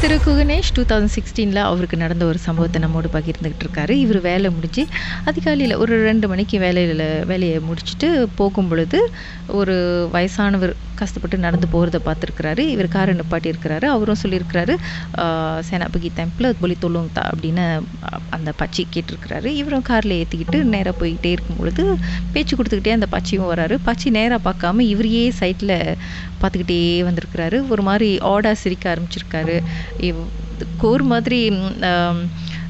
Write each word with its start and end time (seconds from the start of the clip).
திரு 0.00 0.16
Kuganesh 0.26 0.70
two 0.74 0.82
thousand 0.82 1.14
சிக்ஸ்டீனில் 1.14 1.60
அவருக்கு 1.62 1.96
நடந்த 1.96 2.24
ஒரு 2.24 2.38
சம்பவத்தை 2.38 2.80
நம்மோடு 2.80 3.08
பகிர்ந்துக்கிட்டு 3.12 3.64
இருக்காரு. 3.64 3.90
இவர் 3.90 4.20
வேலை 4.20 4.50
முடிஞ்சு 4.50 4.86
அதிகாலையில் 5.24 5.76
ஒரு 5.76 6.02
ரெண்டு 6.02 6.28
மணிக்கு 6.28 6.58
வேலையில் 6.58 7.24
வேலையை 7.24 7.58
முடிச்சுட்டு 7.58 8.26
போகும் 8.34 8.68
பொழுது 8.68 9.10
ஒரு 9.46 9.76
வயசானவர் 10.12 10.74
கஷ்டப்பட்டு 10.98 11.38
நடந்து 11.38 11.68
போகிறத 11.72 11.98
பார்த்துருக்கிறாரு. 12.04 12.58
இவர் 12.58 12.88
காரை 12.88 13.14
நிப்பாட்டி 13.14 13.52
இருக்கிறாரு 13.52 13.84
அவரும் 13.86 14.16
சொல்லியிருக்கிறாரு 14.22 14.74
ஆஹ், 15.18 15.60
சேனாபதி 15.70 16.10
டெம்பிள் 16.16 16.54
பொலி 16.60 16.76
தா 17.12 17.30
அப்படின்னு 17.30 17.64
அந்த 18.30 18.52
பச்சி 18.58 18.82
கேட்டிருக்கிறாரு. 18.92 19.44
இவரும் 19.44 19.82
காரில் 19.82 20.24
ஏற்றிக்கிட்டு 20.24 20.62
நேராக 20.64 20.96
போய்கிட்டே 21.00 21.30
இருக்கும் 21.30 21.56
பொழுது 21.56 21.84
பேச்சு 22.32 22.56
கொடுத்துக்கிட்டே 22.56 22.90
அந்த 22.90 23.06
பச்சியும் 23.12 23.48
வராரு. 23.52 23.78
பச்சி 23.86 24.10
நேராக 24.10 24.50
பார்க்காம 24.50 24.80
இவரையே 24.80 25.32
சைட்டில் 25.40 25.76
பார்த்துக்கிட்டே 26.40 26.80
வந்திருக்கிறாரு. 27.04 27.68
ஒரு 27.68 27.82
மாதிரி 27.82 28.18
ஆடாக 28.22 28.52
சிரிக்க 28.54 28.84
ஆரம்பிச்சிருக்காரு. 28.94 29.56
இவ்- 30.00 30.28
மாதிரி 31.04 31.40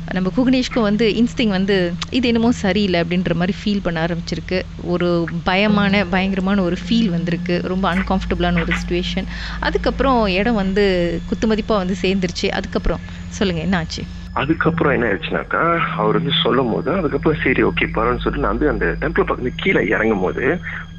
நம்ம 0.08 0.28
குகனேஷ்க்கும் 0.36 0.86
வந்து 0.86 1.06
இன்ஸ்டிங் 1.20 1.52
வந்து 1.56 1.76
இது 2.10 2.26
என்னமோ 2.28 2.50
சரியில்லை 2.60 2.98
அப்படின்ற 3.02 3.32
மாதிரி 3.34 3.54
ஃபீல் 3.58 3.82
பண்ண 3.86 3.98
ஆரம்பிச்சிருக்கு. 4.06 4.58
ஒரு 4.92 5.08
பயமான 5.48 6.02
பயங்கரமான 6.14 6.62
ஒரு 6.62 6.76
ஃபீல் 6.82 7.10
வந்திருக்கு. 7.16 7.56
ரொம்ப 7.72 7.84
அன்கம்ஃபர்டபுளான 7.94 8.62
ஒரு 8.64 8.74
சுச்சுவேஷன் 8.80 9.26
அதுக்கப்புறம் 9.68 10.20
இடம் 10.38 10.60
வந்து 10.62 10.84
குத்துமதிப்பாக 11.30 11.82
வந்து 11.82 11.96
சேர்ந்துருச்சு. 12.04 12.48
அதுக்கப்புறம் 12.58 13.02
சொல்லுங்கள் 13.38 13.66
என்ன 13.68 13.78
ஆச்சு 13.82 14.04
அதுக்கப்புறம் 14.36 14.94
என்ன 14.94 15.06
ஆயிடுச்சுனாக்கா 15.08 15.60
அவர் 15.98 16.18
வந்து 16.18 16.34
சொல்லும் 16.42 16.72
போது 16.72 16.90
அதுக்கப்புறம் 16.98 17.40
சரி 17.44 17.62
ஓகே 17.68 17.86
பரவாயில்ல 17.94 18.22
சொல்லிட்டு 18.24 18.44
நான் 18.44 18.54
வந்து 18.54 18.68
அந்த 18.72 18.86
டெம்பிள் 19.02 19.26
பக்கத்துல 19.28 19.52
கீழே 19.62 19.80
இறங்கும் 19.94 20.24
போது 20.24 20.44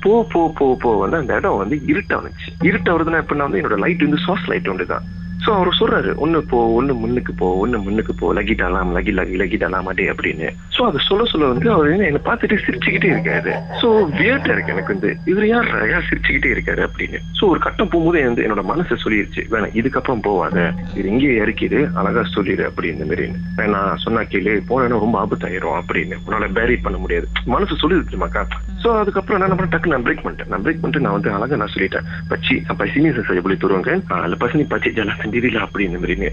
போ 0.04 0.14
போ 0.34 0.42
போ 0.58 0.66
போ 0.84 0.92
வந்து 1.04 1.20
அந்த 1.22 1.38
இடம் 1.40 1.62
வந்து 1.62 1.78
இருட்டானுச்சு. 1.92 2.50
இருட்டா 2.70 2.92
வருதுன்னா 2.96 3.22
எப்படின்னா 3.24 3.48
வந்து 3.48 3.62
என்னோட 3.62 3.78
லைட் 3.84 4.06
வந்து 4.08 4.22
சோர்ஸ் 4.26 4.50
லைட் 4.52 4.70
ஒன்று 4.74 4.86
தான் 4.86 5.06
ஸோ 5.46 5.50
அவர் 5.50 5.70
சொல்றாரு 5.80 6.16
ஒன்று 6.16 6.44
போ 6.44 6.74
ஒன்று 6.74 6.94
முன்னுக்கு 6.94 7.34
போ 7.34 7.58
ஒன்று 7.58 7.80
முன்னுக்கு 7.80 8.14
போ 8.14 8.34
லகிட்டாலாம் 8.34 8.92
லகி 8.98 9.12
லகி 9.20 9.36
லகிட்டாலாம் 9.42 9.90
அடே 9.92 10.06
அப்படின்னு. 10.10 10.48
ஸோ 10.76 10.82
அதை 10.82 11.00
சொல்ல 11.08 11.26
சொல்ல 11.26 11.48
வந்து 11.48 11.72
அவர் 11.72 11.90
என்னை 11.92 12.22
பார்த்துட்டு 12.26 12.58
சிரிச்சுக்கிட்டே 12.66 13.10
இருக்காரு. 13.14 13.52
ஸோ 13.82 13.88
வியர்ட்டா 14.20 14.52
இருக்கு 14.56 14.74
எனக்கு 14.74 14.94
வந்து 14.94 15.18
இவர் 15.26 15.48
யார் 15.48 15.90
யார் 15.90 16.08
சிரிச்சுக்கிட்டே 16.10 16.52
இருக்காரு? 16.56 16.82
அப்படின்னு. 16.88 17.20
ஸோ 17.40 17.44
ஒரு 17.48 17.60
கட்டம் 17.60 17.88
போகும்போது 17.88 18.24
வந்து 18.24 18.44
என்னோட 18.44 18.64
மனசு 18.64 18.98
சொல்லிருச்சு 19.04 19.44
வேணாம் 19.54 19.76
இதுக்கப்புறம் 19.82 20.24
போவாத. 20.28 20.74
இது 20.96 21.08
இங்கேயே 21.10 21.38
இறக்கிடு 21.44 21.90
அழகா 21.94 22.24
சொல்லிடு 22.24 22.66
அப்படின்னு 22.70 23.10
மாரின்னு 23.12 23.68
நான் 23.76 23.98
சொன்னா 23.98 24.22
கேளு 24.22 24.62
போனா 24.68 25.00
ரொம்ப 25.06 25.18
ஆபத்தாயிரும் 25.24 25.78
அப்படின்னு. 25.82 26.18
உன்னால 26.26 26.52
பேரி 26.60 26.78
பண்ண 26.78 26.98
முடியாது. 26.98 27.28
மனசு 27.46 27.76
சொல்லிருச்சுமாக்கா 27.84 28.44
ஸோ 28.84 28.90
அதுக்கப்புறம் 29.00 29.42
என்ன 29.42 29.56
பண்ண 29.56 29.72
டக்கு 29.76 29.94
நான் 29.94 30.06
பிரேக் 30.06 30.24
பண்ணிட்டேன். 30.26 30.52
நான் 30.52 30.64
பிரேக் 30.66 30.82
பண்ணிட்டு 30.82 31.06
நான் 31.06 31.18
வந்து 31.18 31.32
அழகா 31.38 31.56
நான் 31.56 31.74
சொல்லிட்டேன் 31.76 32.06
பச்சி 32.30 32.56
பசினி 32.80 32.88
சீனியர் 32.94 33.26
சார் 33.28 33.40
எப்படி 33.40 33.56
தருவாங்க 33.56 33.92
அதில் 34.08 34.42
பசினி 34.44 34.64
பச்சி 34.72 34.90
jalan 35.00 35.16
sendiri 35.29 35.51
lah 35.53 35.69
அப்படின்னு 35.69 36.01
மாதிரி 36.01 36.33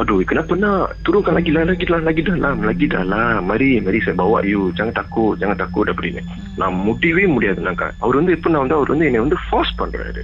Aduh, 0.00 0.24
kenapa 0.24 0.56
nak 0.56 0.96
turunkan 1.04 1.36
lagi 1.36 1.52
lah, 1.52 1.68
lagi 1.68 1.84
lah, 1.84 2.00
lagi 2.00 2.22
dalam, 2.24 2.64
lagi 2.64 2.88
dalam. 2.88 3.44
Mari, 3.44 3.76
mari 3.80 4.00
saya 4.00 4.16
bawa 4.16 4.40
you. 4.40 4.72
Jangan 4.72 5.04
takut, 5.04 5.36
jangan 5.36 5.56
takut 5.60 5.84
அப்படின்னு. 5.84 6.24
நான் 6.56 6.74
முடியவே 6.74 7.26
முடியாதுனாக்கா 7.26 7.90
அவர் 7.98 8.14
வந்து 8.14 8.34
எப்படின்னா 8.34 8.58
வந்து 8.58 8.74
அவர் 8.74 8.88
வந்து 8.88 9.04
என்னை 9.04 9.20
வந்து 9.20 9.36
ஃபோர்ஸ் 9.50 9.74
பண்றாரு 9.78 10.22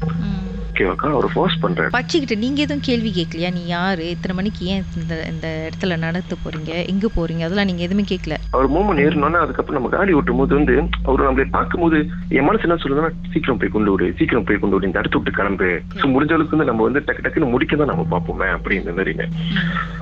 ஓகேவாக்கா 0.83 1.09
அவர் 1.15 1.27
ஃபோர்ஸ் 1.33 1.57
பண்றாரு. 1.63 1.91
பச்சிக்கிட்ட 1.95 2.35
நீங்கள் 2.43 2.63
எதுவும் 2.65 2.83
கேள்வி 2.87 3.09
கேட்கலையா? 3.17 3.49
நீ 3.57 3.61
யார்? 3.73 4.01
இத்தனை 4.13 4.33
மணிக்கு 4.39 4.63
ஏன் 4.73 4.81
இந்த 5.01 5.13
இந்த 5.31 5.47
இடத்துல 5.67 5.97
நடத்த 6.05 6.35
போகிறீங்க 6.43 6.71
எங்கே 6.91 7.09
போகிறீங்க 7.17 7.43
அதெல்லாம் 7.47 7.69
நீங்கள் 7.69 7.85
எதுவுமே 7.87 8.03
கேட்கல. 8.11 8.37
அவர் 8.55 8.67
மூமெண்ட் 8.75 9.03
ஏறினோன்னா 9.05 9.41
அதுக்கப்புறம் 9.45 9.77
நம்ம 9.79 9.91
காடி 9.95 10.13
ஓட்டும் 10.19 10.41
போது 10.41 10.53
வந்து 10.59 10.75
அவர் 11.07 11.25
நம்மளை 11.27 11.45
பார்க்கும்போது 11.57 11.99
என் 12.37 12.47
மனசு 12.47 12.67
என்ன 12.67 12.77
சொல்லுதுன்னா 12.83 13.11
சீக்கிரம் 13.33 13.59
போய் 13.61 13.73
கொண்டு 13.75 13.93
விடு 13.93 14.09
சீக்கிரம் 14.19 14.47
போய் 14.49 14.61
கொண்டு 14.63 14.75
விடு 14.77 14.89
இந்த 14.89 15.03
இடத்த 15.03 15.17
விட்டு 15.19 15.37
கிளம்பு. 15.39 15.69
ஸோ 16.01 16.07
முடிஞ்ச 16.15 16.33
அளவுக்கு 16.37 16.57
வந்து 16.57 16.69
நம்ம 16.71 16.83
வந்து 16.87 17.03
டக்கு 17.07 17.25
டக்குன்னு 17.27 17.51
முடிக்க 17.53 17.79
தான் 17.81 17.91
நம்ம 17.93 18.05
பார்ப்போமே 18.13 18.49
அப்படின்ற 18.57 18.93
மாதிரிங்க 18.99 19.27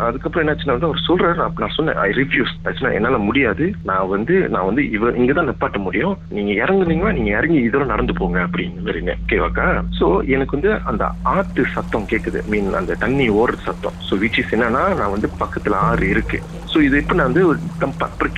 அதுக்கப்புறம் 0.07 0.43
என்னாச்சுன்னா 0.45 0.77
வந்து 0.77 0.89
அவர் 0.89 1.05
சொல்றாரு 1.09 1.37
நான் 1.41 1.61
நான் 1.63 1.75
சொன்னேன் 1.77 2.01
ஐ 2.07 2.09
ரிஃப்யூஸ் 2.21 2.55
ஆச்சுன்னா 2.65 2.93
என்னால 2.99 3.19
முடியாது. 3.29 3.67
நான் 3.91 4.11
வந்து 4.15 4.35
நான் 4.55 4.67
வந்து 4.71 4.83
இவர் 4.97 5.19
இங்க 5.21 5.31
தான் 5.39 5.49
நிப்பாட்ட 5.51 5.79
முடியும். 5.87 6.15
நீங்க 6.37 6.51
இறங்குனீங்கன்னா 6.63 7.15
நீங்க 7.19 7.31
இறங்கி 7.39 7.59
இதோட 7.69 7.85
நடந்து 7.93 8.19
போங்க 8.21 8.39
அப்படின்னு 8.47 8.85
மாதிரிங்க 8.87 9.15
ஓகேவாக்கா 9.23 9.67
சோ 9.99 10.07
எனக்கு 10.35 10.55
வந்து 10.57 10.70
அந்த 10.83 11.03
ஆத்து 11.35 11.61
சத்தம் 11.75 12.07
கேக்குது. 12.11 12.39
மீன் 12.45 12.69
அந்த 12.73 12.95
தண்ணி 12.95 13.29
ஓடுற 13.29 13.57
சத்தம். 13.67 13.95
ஸோ 14.07 14.19
விச் 14.23 14.39
இஸ் 14.41 14.53
என்னன்னா 14.55 14.83
நான் 14.99 15.13
வந்து 15.15 15.29
பக்கத்துல 15.39 15.77
ஆறு 15.89 16.09
இருக்கு. 16.09 16.39
ஸோ 16.73 16.79
இது 16.81 16.97
இப்போ 16.97 17.15
நான் 17.15 17.29
வந்து 17.31 17.47
ஒரு 17.47 17.59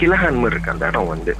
கிளஹான் 0.02 0.40
மாதிரி 0.42 0.56
இருக்கு. 0.56 0.74
அந்த 0.74 0.88
இடம் 0.88 1.08
வந்து. 1.08 1.34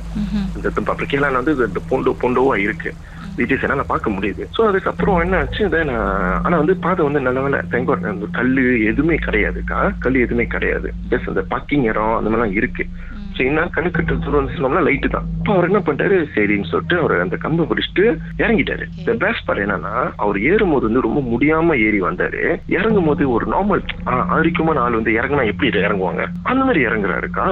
இந்த 0.58 0.70
கிளஹான் 1.14 1.40
வந்து 1.42 1.82
பொண்டோ 1.92 2.14
பொண்டோவா 2.24 2.58
இருக்கு. 2.58 2.92
விஜய்ஸ் 3.38 3.64
என்னால 3.66 3.84
பார்க்க 3.84 4.16
முடியுது. 4.16 4.44
ஸோ 4.58 4.62
அதுக்கப்புறம் 4.70 5.20
என்ன 5.20 5.38
ஆச்சு 5.38 5.62
இதை 5.66 5.80
நான் 5.84 6.10
ஆனா 6.46 6.56
வந்து 6.58 6.76
பாதை 6.78 7.02
வந்து 7.06 7.20
நல்ல 7.20 7.42
வேலை 7.42 7.60
தேங்காய் 7.72 8.12
அந்த 8.12 8.28
கல்லு 8.40 8.64
எதுவுமே 8.92 9.16
கிடையாதுக்கா 9.28 9.80
கல் 10.00 10.24
எதுவுமே 10.26 10.46
கிடையாது. 10.48 10.90
ஜஸ்ட் 11.10 11.32
அந்த 11.34 11.44
பார்க்கிங் 11.54 11.84
இடம் 11.84 12.18
அந்த 12.18 12.30
மாதிரிலாம் 12.30 12.58
இருக்கு. 12.60 12.86
ஸோ 13.36 13.42
என்ன 13.50 13.62
கணக்கிட்ட 13.76 14.18
தூரம் 14.24 14.40
வந்து 14.40 14.56
சொன்னோம்னா 14.56 14.84
லைட்டு 14.88 15.10
தான். 15.16 15.28
இப்போ 15.38 15.52
அவர் 15.54 15.68
என்ன 15.70 15.80
பண்ணிட்டாரு? 15.86 16.18
சரின்னு 16.36 16.70
சொல்லிட்டு 16.72 16.98
அவர் 17.00 17.14
அந்த 17.20 17.38
கம்பை 17.46 17.66
பிடிச்சிட்டு 17.70 18.06
இறங்கிட்டாரு. 18.44 18.86
இந்த 18.98 19.14
பேஸ் 19.26 19.46
பார் 19.46 19.64
என்னன்னா 19.66 19.94
அவர் 20.24 20.40
ஏறும்போது 20.52 20.88
வந்து 20.90 21.06
ரொம்ப 21.08 21.22
முடியாம 21.34 21.78
ஏறி 21.88 22.02
வந்தாரு. 22.02 22.44
இறங்கும் 22.68 23.06
போது 23.06 23.32
ஒரு 23.32 23.46
நார்மல் 23.56 23.84
ஆரோக்கியமான 24.36 24.80
ஆள் 24.80 25.00
வந்து 25.00 25.12
இறங்குனா 25.20 25.46
எப்படி 25.52 25.72
இறங்குவாங்க? 25.88 26.26
அந்த 26.44 26.62
மாதிரி 26.64 26.86
இறங்குறாருக்கா? 26.88 27.48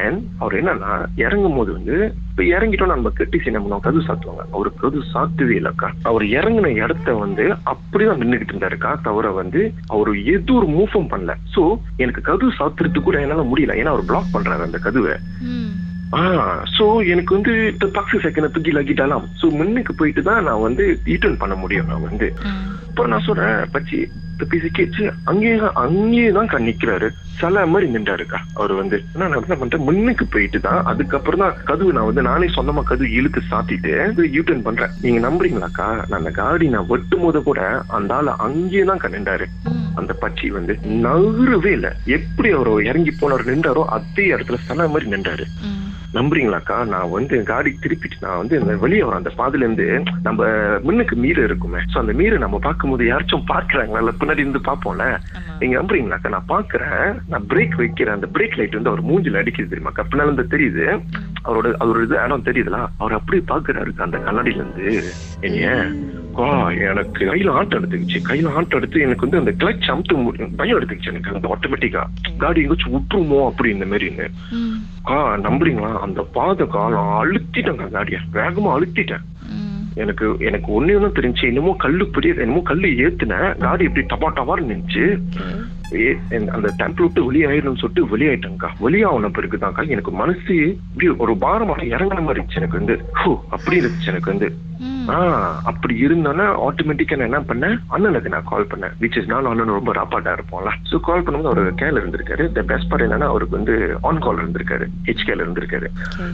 அண்ட் 0.00 0.22
அவர் 0.38 0.58
என்னன்னா 0.60 0.92
இறங்கும் 1.26 1.56
போது 1.56 1.72
வந்து 1.72 1.96
இப்ப 2.32 2.42
இறங்கிட்டோம் 2.42 2.92
நம்ம 2.92 3.10
கட்டி 3.10 3.40
என்ன 3.44 3.78
கது 3.78 4.00
சாத்துவாங்க. 4.06 4.44
அவரு 4.52 4.70
கது 4.82 4.98
சாத்துவே 5.14 5.54
இல்லக்கா 5.60 5.88
அவர் 6.02 6.22
இறங்கின 6.22 6.66
இடத்த 6.66 7.14
வந்து 7.14 7.44
அப்படிதான் 7.72 8.20
நின்றுகிட்டு 8.22 8.52
இருந்தாருக்கா 8.52 9.00
தவிர 9.02 9.30
வந்து 9.30 9.72
அவர் 9.86 10.10
எது 10.22 10.54
ஒரு 10.54 10.66
மூஃபம் 10.66 11.10
பண்ணல. 11.10 11.34
சோ 11.56 11.62
எனக்கு 11.96 12.20
கது 12.30 12.48
சாத்துறது 12.58 13.02
கூட 13.02 13.20
என்னால 13.20 13.42
முடியல. 13.42 13.76
ஏன்னா 13.80 13.94
அவர் 13.94 14.04
பிளாக் 14.04 14.34
பண்றாரு 14.34 14.68
அந்த 14.68 14.78
கதுவை. 14.84 15.16
சோ 16.76 16.84
எனக்கு 17.12 17.32
வந்து 17.36 17.52
இந்த 17.72 17.86
பக்ஸு 17.98 18.18
செகண்ட் 18.24 18.54
தூக்கி 18.54 18.72
லகிட்டாலாம் 18.76 19.24
சோ 19.40 19.46
முன்னுக்கு 19.58 19.92
போயிட்டு 20.00 20.22
தான் 20.28 20.44
நான் 20.48 20.64
வந்து 20.66 20.84
ரிட்டர்ன் 21.12 21.40
பண்ண 21.42 21.54
முடியும் 21.62 21.88
நான் 21.90 22.06
வந்து. 22.08 22.28
இப்போ 22.88 23.04
நான் 23.12 23.26
சொல்றேன் 23.28 23.60
பச்சி 23.74 23.98
பேசி 24.50 24.68
கேச்சு 24.76 25.04
அங்கேயே 25.30 25.56
அங்கேயே 25.82 26.30
தான் 26.36 26.66
நிக்கிறாரு. 26.68 27.08
சில 27.40 27.62
மாதிரி 27.72 27.86
நின்றாருக்கா 27.94 28.38
அவர் 28.58 28.72
வந்து. 28.80 28.96
நான் 29.20 29.36
என்ன 29.38 29.56
பண்ணிட்டேன் 29.58 29.84
முன்னுக்கு 29.88 30.24
போயிட்டு 30.34 30.58
தான் 30.66 30.80
அதுக்கப்புறம் 30.90 31.42
தான் 31.44 31.56
கதவு 31.68 31.94
நான் 31.96 32.08
வந்து 32.08 32.24
நானே 32.28 32.48
சொந்தமா 32.56 32.82
கதவு 32.90 33.08
இழுத்து 33.18 33.40
சாத்திட்டு 33.50 33.92
யூட்டர்ன் 34.36 34.64
பண்றேன். 34.66 34.94
நீங்க 35.04 35.20
நம்புறீங்களாக்கா 35.26 35.86
நான் 36.08 36.20
அந்த 36.20 36.32
காடி 36.40 36.68
நான் 36.74 36.90
வெட்டும் 36.92 37.24
போது 37.26 37.42
கூட 37.48 37.62
அந்த 37.98 38.14
ஆள் 38.18 38.32
அங்கேயே 38.46 38.84
தான் 38.90 39.16
நின்றாரு. 39.16 39.48
அந்த 40.00 40.12
பச்சி 40.24 40.50
வந்து 40.58 40.74
நகரவே 41.06 41.72
இல்ல. 41.78 41.88
எப்படி 42.18 42.50
அவர் 42.58 42.72
இறங்கி 42.90 43.14
போனவர் 43.22 43.50
நின்றாரோ 43.52 43.84
அதே 43.98 44.26
இடத்துல 44.34 44.60
சில 44.68 44.88
மாதிரி 44.94 45.08
நின்றாரு. 45.14 45.46
நம்புறீங்களாக்கா? 46.14 46.76
நான் 46.84 47.10
வந்து 47.10 47.36
காடி 47.50 47.70
திருப்பிட்டு 47.84 48.16
நான் 48.20 48.40
வந்து 48.40 48.60
இந்த 48.60 48.72
வெளியே 48.76 49.02
வர 49.02 49.16
அந்த 49.16 49.30
பாதையில 49.38 49.66
இருந்து 49.66 49.86
நம்ம 50.22 50.48
முன்னுக்கு 50.82 51.16
மீறு 51.16 51.42
இருக்குமே. 51.44 51.80
சோ 51.92 51.98
அந்த 51.98 52.12
மீறு 52.12 52.38
நம்ம 52.38 52.58
பார்க்கும்போது 52.58 53.04
யாராச்சும் 53.10 53.48
பாக்குறாங்களா 53.52 54.02
இல்ல 54.04 54.14
பின்னாடி 54.20 54.44
இருந்து 54.44 54.62
பாப்போம்ல 54.68 55.06
நீங்க 55.60 55.74
நம்புறீங்களாக்கா? 55.80 56.34
நான் 56.36 56.50
பாக்குறேன் 56.54 57.20
நான் 57.28 57.46
பிரேக் 57.52 57.76
வைக்கிறேன். 57.82 58.14
அந்த 58.14 58.28
பிரேக் 58.36 58.58
லைட் 58.60 58.78
வந்து 58.78 58.92
அவர் 58.92 59.08
மூஞ்சில 59.10 59.42
அடிக்குது 59.42 59.72
தெரியுமாக்கா 59.72 60.04
பின்னால 60.10 60.30
இருந்து 60.30 60.52
தெரியுது. 60.56 60.86
அவரோட 61.44 61.68
அவரோட 61.82 62.02
இது 62.02 62.18
இடம் 62.24 62.48
தெரியுதுல. 62.50 62.80
அவர் 62.98 63.18
அப்படியே 63.18 63.44
பாக்குறாரு 63.52 63.92
அந்த 64.08 64.18
கண்ணாடியில 64.28 64.62
இருந்து 64.62 64.88
என்னைய. 65.40 65.70
வா 66.32 66.70
எனக்கு 66.70 67.34
கையில 67.34 67.50
ஆட்டம் 67.50 67.84
எடுத்துக்கிச்சு 67.84 68.20
கையில 68.28 68.52
ஆட்டம் 68.52 68.80
எடுத்து 68.80 69.00
எனக்கு 69.00 69.28
வந்து 69.28 69.52
அந்த 69.52 69.66
கிளச் 69.66 69.90
அமுத்து 69.90 70.56
பயம் 70.56 70.80
எடுத்துக்கிச்சு 70.80 71.06
எனக்கு. 71.06 71.34
அந்த 71.34 71.56
ஆட்டோமேட்டிக்கா 71.56 72.04
காடி 72.38 72.56
எங்கேயாச்சும் 72.56 72.92
விட்டுருமோ? 72.92 73.44
அப்படி 73.44 73.72
இந்த 73.72 73.84
மாதிரின்னு 73.84 74.30
ஆ 75.06 75.36
நம்புறீங்களா? 75.36 75.98
அந்த 75.98 76.22
பாத 76.22 76.64
காலம் 76.64 77.22
அழுத்திட்டேங்க 77.22 77.90
காடிய 77.90 78.18
வேகமா 78.32 78.78
அழுத்திட்டேன். 78.78 79.22
எனக்கு 79.94 80.36
எனக்கு 80.38 80.72
ஒண்ணு 80.72 80.88
ஒண்ணு 80.88 81.10
தெரிஞ்சு 81.18 81.42
என்னமோ 81.42 81.74
கல்லு 81.78 82.06
பெரிய 82.06 82.34
என்னமோ 82.34 82.60
கல்லு 82.60 82.86
ஏத்துனேன். 82.86 83.58
காடி 83.58 83.84
இப்படி 83.84 84.06
டபா 84.06 84.32
ஏ- 85.94 86.18
என்- 86.30 86.46
அந்த 86.46 86.74
டெம்பிள் 86.78 87.00
விட்டு 87.00 87.32
வெளியாயிடணும்னு 87.32 87.76
சொல்லிட்டு 87.76 88.16
வெளியாயிட்டேங்க்கா 88.16 88.68
வெளியாகன 88.82 89.28
பிறகுதான்க்கா. 89.28 89.88
எனக்கு 89.88 90.10
மனசு 90.10 90.78
இப்படி 90.90 91.08
ஒரு 91.08 91.36
பாரமான 91.36 91.82
இறங்கின 91.82 92.22
மாதிரி 92.22 92.40
இருந்துச்சு 92.40 92.56
எனக்கு 92.56 92.76
வந்து. 92.76 93.04
ஹோ 93.12 93.44
அப்படி 93.50 93.78
இருந்துச்சு 93.80 94.06
எனக்கு 94.06 94.30
வந்து. 94.30 94.56
அப்படி 95.70 95.94
இருந்தோன்னா 96.04 96.46
ஆட்டோமேட்டிக்கா 96.66 97.16
நான் 97.18 97.28
என்ன 97.30 97.40
பண்ணேன்? 97.50 97.76
அண்ணனுக்கு 97.94 98.32
நான் 98.34 98.48
கால் 98.50 98.68
பண்ணேன். 98.72 98.94
விச் 99.02 99.16
இஸ் 99.18 99.28
நான் 99.32 99.48
அண்ணன் 99.50 99.76
ரொம்ப 99.78 99.92
ராப்பாட்டா 99.98 100.32
இருப்போம்ல. 100.36 100.72
ஸோ 100.90 101.00
கால் 101.08 101.24
பண்ணும்போது 101.24 101.52
அவர் 101.52 101.80
கேல 101.82 102.00
இருந்திருக்காரு. 102.02 102.44
த 102.56 102.62
பெஸ்ட் 102.70 102.88
பார்ட் 102.90 103.06
என்னன்னா 103.06 103.28
அவருக்கு 103.32 103.58
வந்து 103.58 103.74
ஆன் 104.08 104.22
கால் 104.26 104.40
இருந்திருக்காரு. 104.42 104.86
ஹெச் 105.08 105.26
கேல 105.28 105.44
இருந்திருக்காரு. 105.44 105.88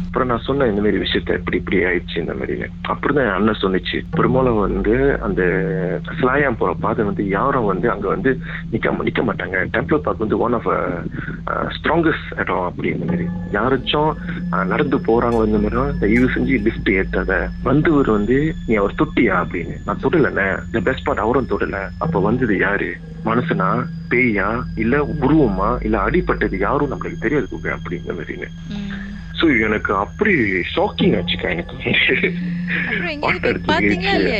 அப்புறம் 0.06 0.30
நான் 0.32 0.44
சொன்னேன் 0.48 0.70
இந்த 0.72 0.82
மாதிரி 0.84 1.02
விஷயத்த 1.04 1.38
இப்படி 1.40 1.58
இப்படி 1.62 1.80
ஆயிடுச்சு 1.90 2.18
இந்த 2.24 2.36
மாதிரி. 2.40 2.56
அப்புறம் 2.94 3.18
தான் 3.18 3.32
அண்ணன் 3.36 3.60
சொன்னிச்சு 3.62 4.00
பெரும்பாலும் 4.16 4.60
வந்து 4.66 4.96
அந்த 5.28 5.42
ஸ்லாயாம் 6.20 6.60
போற 6.62 6.72
பாதை 6.84 7.04
வந்து 7.10 7.24
யாரும் 7.38 7.70
வந்து 7.72 7.86
அங்க 7.94 8.08
வந்து 8.14 8.32
நிக்க 8.72 8.96
நிக்க 9.08 9.22
மாட்டாங்க. 9.30 9.58
டெம்பிள் 9.76 10.04
பார்க் 10.06 10.24
வந்து 10.24 10.38
ஒன் 10.46 10.56
ஆஃப் 10.58 10.70
ஸ்ட்ராங்கஸ்ட் 11.78 12.32
இடம் 12.42 12.66
அப்படி 12.68 12.88
இந்த 12.94 13.06
மாதிரி. 13.10 13.26
யாராச்சும் 13.56 14.12
நடந்து 14.72 14.96
போறாங்க 15.08 15.42
இந்த 15.48 15.58
மாதிரி 15.64 15.98
தயவு 16.04 16.28
செஞ்சு 16.36 16.56
லிஃப்ட் 16.66 16.90
ஏத்தாத. 16.98 17.32
வந்தவர் 17.68 18.10
வந்து 18.18 18.38
நீ 18.66 18.74
அவர் 18.74 18.94
தொட்டியா 18.98 19.44
அப்படின்னு. 19.44 19.80
நான் 19.84 20.00
தொடலண்ணே. 20.02 20.64
இந்த 20.64 20.80
பெஸ்ட் 20.84 21.04
பார்ட் 21.04 21.18
அவரும் 21.18 21.48
தொடல. 21.48 21.88
அப்ப 21.98 22.20
வந்தது 22.20 22.58
யாரு? 22.58 22.96
மனசுனா 23.24 23.86
பேயா? 24.10 24.62
இல்ல 24.74 25.14
உருவமா? 25.20 25.84
இல்ல 25.84 26.10
அடிப்பட்டது 26.10 26.58
யாரும் 26.58 26.90
நம்மளுக்கு 26.90 27.18
தெரியாது 27.18 27.48
அப்படிங்கிற 27.62 28.14
மாதிரின்னு 28.18 28.48
சோ 29.40 29.46
எனக்கு 29.66 29.90
அப்படி 30.04 30.32
ஷாக்கிங் 30.74 31.14
ஆச்சுக்கா 31.18 31.48
எனக்கு? 31.54 31.76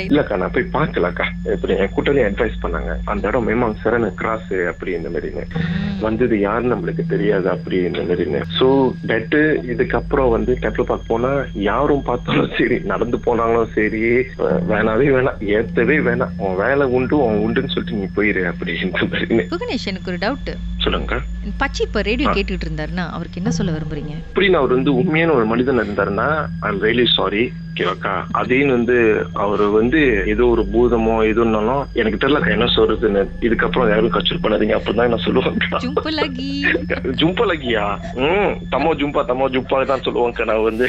இல்லக்கா 0.08 0.36
நான் 0.40 0.54
போய் 0.54 0.72
பார்க்கலக்கா. 0.76 1.26
இப்படி 1.54 1.74
என் 1.82 1.92
கூட்டாளி 1.96 2.22
அட்வைஸ் 2.28 2.56
பண்ணாங்க. 2.64 2.92
அந்த 3.12 3.28
இடம் 3.30 3.46
மேமாங் 3.48 3.76
சரண 3.82 4.08
கிராஸ் 4.20 4.52
அப்படி 4.72 4.90
இந்த 4.98 5.10
மாதிரின்னு. 5.14 5.44
வந்தது 6.06 6.34
யாருன்னு 6.46 6.72
நம்மளுக்கு 6.74 7.04
தெரியாது 7.12 7.48
அப்படி 7.54 7.76
இந்த 7.90 8.02
மாதிரின்னு. 8.08 8.40
சோ 8.58 8.68
பெட்டு 9.10 9.40
இதுக்கப்புறம் 9.74 10.32
வந்து 10.36 10.54
டெம்பிள் 10.64 10.88
பார்க் 10.90 11.08
போனா 11.12 11.32
யாரும் 11.68 12.06
பார்த்தாலும் 12.10 12.52
சரி 12.58 12.78
நடந்து 12.92 13.20
போனாலும் 13.26 13.72
சரி 13.76 14.02
வேணாவே 14.72 15.08
வேணாம் 15.16 15.40
ஏத்தவே 15.58 15.98
வேணாம். 16.08 16.34
உன் 16.44 16.60
வேலை 16.64 16.86
உண்டு 16.98 17.16
உன் 17.26 17.42
உண்டுன்னு 17.46 17.74
சொல்லிட்டு 17.74 18.00
நீ 18.02 18.08
போயிரு 18.18 18.44
அப்படின்ற 18.52 19.02
மாதிரின்னு. 19.12 19.46
குகணேஷ் 19.54 19.88
எனக்கு 19.92 20.12
ஒரு 20.14 20.20
டவுட் 20.26 20.52
சொல்லுங்க. 20.88 21.14
பச்சி 21.61 21.81
இப்ப 21.87 22.02
ரேடியோ. 22.02 22.29
கேட்டுட்டு 22.31 22.67
இருந்தாருன்னா 22.67 23.05
அவருக்கு 23.14 23.40
என்ன 23.40 23.50
சொல்ல 23.50 23.70
விரும்புறீங்க? 23.73 24.14
அப்படின்னு 24.29 24.61
அவர் 24.61 24.76
வந்து 24.76 24.93
உண்மையான 25.00 25.32
ஒரு 25.38 25.46
மனிதன் 25.46 25.82
இருந்தாருன்னா 25.85 26.29
ஐ 26.64 26.69
எம் 26.70 26.82
ரியலி 26.85 27.06
சாரி 27.14 27.43
ஓகேவாக்கா 27.70 28.12
அதேன்னு 28.38 28.76
வந்து 28.76 28.94
அவர் 29.43 29.62
வந்து 29.70 29.99
ஏதோ 30.32 30.44
ஒரு 30.55 30.62
பூதமோ 30.73 31.17
எதுனாலும் 31.31 31.82
எனக்கு 31.94 32.19
தெரியலக்கா 32.19 32.55
என்ன 32.55 32.67
சொல்றதுன்னு. 32.76 33.23
இதுக்கப்புறம் 33.46 33.90
யாரும் 33.90 34.14
கச்சூர் 34.17 34.43
பண்ணாதீங்க 34.44 34.79
அப்படிதான் 34.79 35.12
நான் 35.14 35.26
சொல்லுவேன் 35.26 35.61
ஜும்பு 35.85 36.12
லகி 36.19 36.50
ஜும்பா 37.20 37.46
லகியா 37.50 37.85
ம் 38.25 38.52
தமோ 38.75 38.93
ஜும்பா 39.02 39.23
தமோ 39.31 39.49
ஜும்பா 39.56 39.85
தான் 39.93 40.05
சொல்லுவாங்க 40.08 40.49
நான் 40.50 40.67
வந்து. 40.69 40.88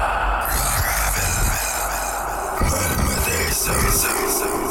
Zone. 3.93 4.70